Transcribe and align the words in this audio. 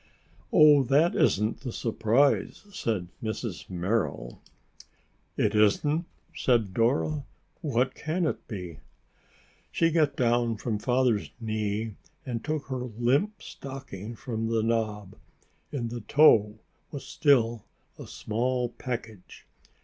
"Oh, 0.51 0.81
that 0.85 1.13
isn't 1.15 1.59
the 1.59 1.71
surprise," 1.71 2.63
said 2.71 3.09
Mrs. 3.21 3.69
Merrill. 3.69 4.41
"It 5.37 5.53
isn't!" 5.53 6.05
said 6.35 6.73
Dora. 6.73 7.23
"What 7.61 7.93
can 7.93 8.25
it 8.25 8.47
be?" 8.47 8.79
She 9.71 9.91
got 9.91 10.15
down 10.15 10.57
from 10.57 10.79
Father's 10.79 11.29
knee 11.39 11.97
and 12.25 12.43
took 12.43 12.65
her 12.65 12.85
limp 12.97 13.43
stocking 13.43 14.15
from 14.15 14.47
the 14.47 14.63
knob. 14.63 15.17
In 15.71 15.89
the 15.89 16.01
toe 16.01 16.57
was 16.89 17.05
still 17.05 17.65
a 17.99 18.07
small 18.07 18.69
package. 18.69 19.45